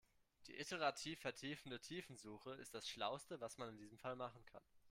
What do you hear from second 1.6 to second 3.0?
Tiefensuche ist das